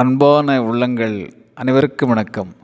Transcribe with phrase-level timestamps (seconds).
[0.00, 2.54] அன்பான உள்ளங்கள் அனைவருக்கும் வணக்கம்.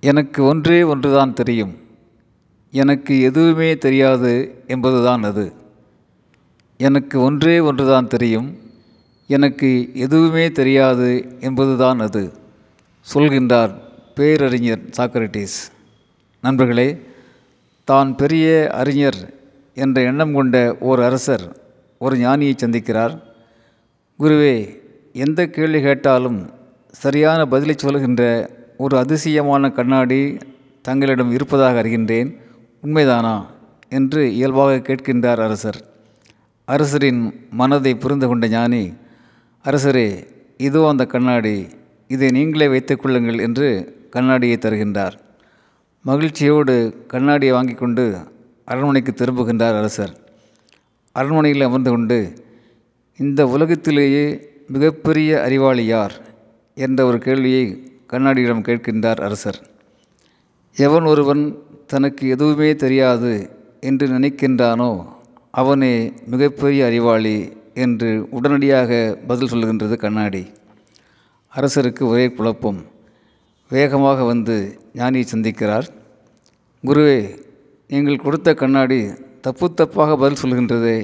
[0.00, 1.76] எனக்கு ஒன்றே ஒன்று தான் தெரியும்.
[2.70, 5.52] எனக்கு எதுவுமே தெரியாது என்பதுதான் அது.
[6.76, 8.58] எனக்கு ஒன்றே ஒன்று தான் தெரியும்.
[9.26, 12.32] எனக்கு எதுவுமே தெரியாது என்பதுதான் அது
[13.14, 13.74] சொல்கின்றார்
[14.14, 15.72] பேரறிஞர் சாக்ரட்டிஸ்
[16.40, 17.06] நண்பர்களே
[17.84, 19.34] தான் பெரிய அறிஞர்
[19.74, 21.56] என்ற எண்ணம் கொண்ட ஓர் அரசர்
[21.98, 23.22] ஒரு ஞானியை சந்திக்கிறார்.
[24.18, 24.80] குருவே
[25.12, 26.50] எந்த கேள்வி கேட்டாலும்
[26.90, 30.38] சரியான பதிலை சொல்கின்ற ஒரு அதிசயமான கண்ணாடி
[30.82, 32.36] தங்களிடம் இருப்பதாக அறிகின்றேன்.
[32.82, 33.46] உண்மைதானா?
[33.88, 35.84] என்று இயல்பாக கேட்கின்றார் அரசர்.
[36.64, 38.92] அரசரின் மனதை புரிந்து கொண்ட ஞானி
[39.64, 41.66] அரசரே இதோ அந்த கண்ணாடி.
[42.08, 45.12] இதை நீங்களே வைத்துக்கொள்ளுங்கள் என்று கண்ணாடியை தருகின்றார்.
[46.02, 48.16] மகிழ்ச்சியோடு கண்ணாடியை வாங்கி கொண்டு
[48.64, 50.16] அரண்மனைக்கு திரும்புகின்றார் அரசர்.
[51.12, 52.44] அரண்மனையில் அமர்ந்து கொண்டு
[53.16, 56.14] இந்த உலகத்திலேயே மிகப்பெரிய அறிவாளி யார்
[56.74, 57.64] என்ற ஒரு கேள்வியை
[58.10, 59.58] கண்ணாடியிடம் கேட்கின்றார் அரசர்.
[60.76, 61.42] எவன் ஒருவன்
[61.86, 63.32] தனக்கு எதுவுமே தெரியாது
[63.80, 64.90] என்று நினைக்கின்றானோ
[65.50, 67.36] அவனே மிகப்பெரிய அறிவாளி
[67.74, 70.42] என்று உடனடியாக பதில் சொல்கின்றது கண்ணாடி.
[71.52, 72.80] அரசருக்கு ஒரே குழப்பம்.
[73.70, 74.56] வேகமாக வந்து
[74.94, 75.86] ஞானியை சந்திக்கிறார்.
[76.84, 77.20] குருவே
[77.88, 79.00] நீங்கள் கொடுத்த கண்ணாடி
[79.40, 80.98] தப்பு தப்பாக பதில் சொல்கின்றதே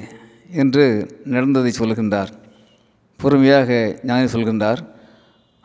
[0.53, 0.85] என்று
[1.25, 2.33] நடந்ததை சொல்கின்றார்
[3.23, 4.81] பொறுமையாக ஞானி சொல்கின்றார்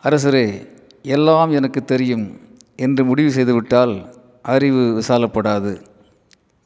[0.04, 0.66] அரசரே
[1.02, 2.40] எல்லாம் எனக்கு தெரியும்.
[2.76, 5.72] என்று முடிவு செய்துவிட்டால் அறிவு விசாலப்படாது.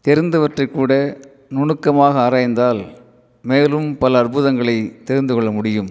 [0.04, 2.80] தெரிந்தவற்றை கூட நுணுக்கமாக ஆராய்ந்தால்
[3.42, 5.90] மேலும் பல அற்புதங்களை தெரிந்து கொள்ள முடியும்.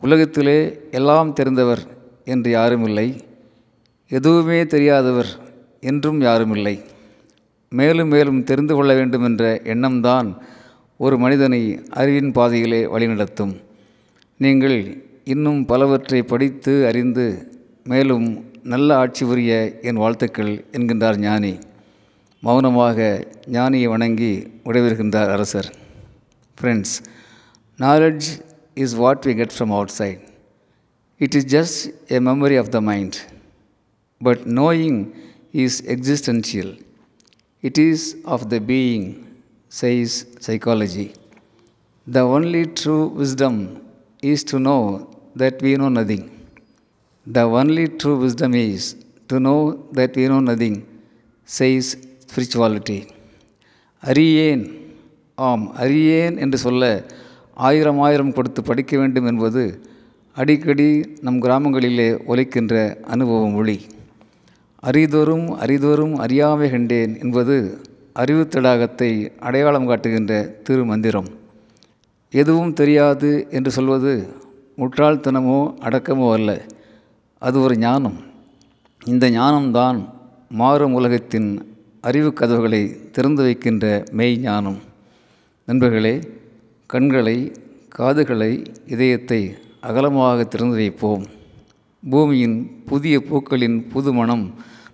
[0.00, 1.82] உலகத்திலே எல்லாம் தெரிந்தவர்
[2.24, 3.24] என்று யாரும் இல்லை
[4.08, 5.30] எதுவுமே தெரியாதவர்
[5.80, 6.82] என்றும் யாரும் இல்லை
[7.70, 10.36] மேலும் மேலும் தெரிந்து கொள்ள வேண்டும் என்ற எண்ணம்தான்
[10.96, 13.54] ஒரு மனிதனை அறிவின் பாதையிலே வழிநடத்தும்.
[14.44, 14.78] நீங்கள்
[15.32, 17.26] இன்னும் பலவற்றை படித்து அறிந்து
[17.90, 18.26] மேலும்
[18.72, 19.52] நல்ல ஆட்சி புரிய
[19.88, 21.52] என் வாழ்த்துக்கள் என்கின்றார் ஞானி.
[22.42, 22.98] மௌனமாக
[23.56, 24.32] ஞானியை வணங்கி
[24.64, 25.68] விடைபெறுகின்றார் அரசர்.
[26.58, 26.94] Friends
[27.78, 28.28] knowledge
[28.84, 30.24] is what we get from outside
[31.20, 31.78] it is just
[32.16, 33.18] a memory of the mind
[34.20, 35.00] but knowing
[35.64, 36.74] is existential
[37.64, 39.06] it is of the being
[39.72, 40.16] says
[40.48, 41.08] psychology
[42.06, 43.60] the only true wisdom
[44.32, 44.82] is to know
[45.38, 46.24] that we know nothing.
[47.26, 48.84] The only true wisdom is
[49.30, 49.60] to know
[49.92, 50.76] that we know nothing,
[51.58, 51.86] says
[52.28, 52.98] spirituality
[54.02, 54.64] அறியேன்.
[55.34, 57.04] ஆம் அறியேன் என்று சொல்ல
[57.54, 59.64] ஆயிரம் ஆயிரம் கொடுத்து படிக்க வேண்டும் என்பது
[60.34, 60.88] அடிக்கடி
[61.20, 63.78] நம் கிராமங்களிலே ஒலிக்கின்ற அனுபவ மொழி
[64.86, 67.56] அரிதோறும் அரிதோறும் அறியாமை கண்டேன் என்பது
[68.14, 71.30] அறிவுத்தடாகத்தை அடையாளம் காட்டுகின்ற திருமந்திரம்.
[72.40, 74.12] எதுவும் தெரியாது என்று சொல்வது
[74.80, 76.50] முட்டாள்தனமோ அடக்கமோ அல்ல.
[77.42, 78.16] அது ஒரு ஞானம்.
[79.12, 79.98] இந்த ஞானம்தான்
[80.60, 81.48] மாறும் உலகத்தின்
[82.00, 84.78] அறிவு கதவுகளை திறந்து வைக்கின்ற மெய் ஞானம்.
[85.68, 86.14] நண்பர்களே
[86.86, 87.36] கண்களை
[87.88, 88.52] காதுகளை
[88.86, 89.40] இதயத்தை
[89.88, 91.24] அகலமாக திறந்து வைப்போம்.
[92.02, 92.56] பூமியின்
[92.86, 94.46] புதிய பூக்களின் புது மனம்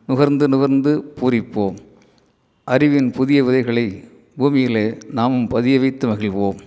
[0.08, 1.78] நுகர்ந்து நுகர்ந்து பூரிப்போம்.
[2.64, 3.86] அறிவின் புதிய விதைகளை
[4.36, 4.86] பூமியிலே
[5.18, 6.60] நாமும் பதிய வைத்து மகிழ்வோம்.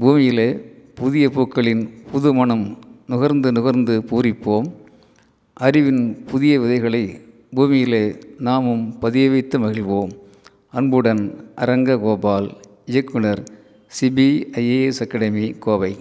[0.00, 0.48] பூமியிலே
[0.94, 1.80] புதிய பூக்களின்
[2.12, 4.68] புது மனம் நுகர்ந்து நுகர்ந்து பூரிப்போம்.
[5.54, 7.20] அறிவின் புதிய விதைகளை
[7.50, 8.02] பூமியிலே
[8.38, 10.12] நாமும் பதிய வைத்து மகிழ்வோம்.
[10.70, 12.48] அன்புடன் அரங்க கோபால்
[12.86, 13.42] இயக்குனர்
[13.96, 15.96] சிபிஐஏஎஸ் அகாடமி கோவை.